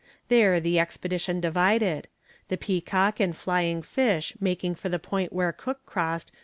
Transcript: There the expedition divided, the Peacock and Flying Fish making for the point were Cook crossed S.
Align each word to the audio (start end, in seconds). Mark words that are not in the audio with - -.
There 0.29 0.59
the 0.59 0.79
expedition 0.79 1.39
divided, 1.41 2.07
the 2.47 2.57
Peacock 2.57 3.19
and 3.19 3.37
Flying 3.37 3.83
Fish 3.83 4.33
making 4.39 4.73
for 4.73 4.89
the 4.89 4.97
point 4.97 5.31
were 5.31 5.51
Cook 5.51 5.85
crossed 5.85 6.31
S. 6.33 6.39